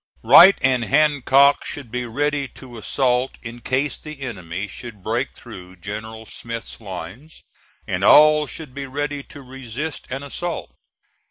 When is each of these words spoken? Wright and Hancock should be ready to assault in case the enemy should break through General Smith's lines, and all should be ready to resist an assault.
Wright 0.23 0.57
and 0.63 0.83
Hancock 0.85 1.63
should 1.63 1.91
be 1.91 2.07
ready 2.07 2.47
to 2.47 2.79
assault 2.79 3.37
in 3.43 3.59
case 3.59 3.99
the 3.99 4.21
enemy 4.21 4.67
should 4.67 5.03
break 5.03 5.33
through 5.35 5.75
General 5.75 6.25
Smith's 6.25 6.81
lines, 6.81 7.43
and 7.85 8.03
all 8.03 8.47
should 8.47 8.73
be 8.73 8.87
ready 8.87 9.21
to 9.21 9.43
resist 9.43 10.07
an 10.11 10.23
assault. 10.23 10.71